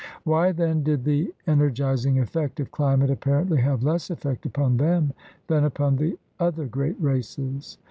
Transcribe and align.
Why, 0.23 0.51
then, 0.51 0.81
did 0.81 1.03
the 1.03 1.31
ener 1.47 1.71
gizing 1.71 2.19
effect 2.19 2.59
of 2.59 2.71
climate 2.71 3.11
apparently 3.11 3.61
have 3.61 3.83
less 3.83 4.09
effect 4.09 4.47
upon 4.47 4.77
them 4.77 5.13
than 5.45 5.63
upon 5.63 5.97
the 5.97 6.17
other 6.39 6.65
great 6.65 6.99
races.? 6.99 7.77